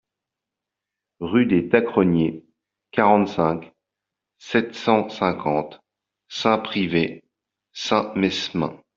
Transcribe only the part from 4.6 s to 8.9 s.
cent cinquante Saint-Pryvé-Saint-Mesmin